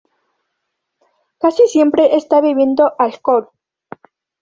[1.39, 3.51] Casi siempre está bebiendo alcohol.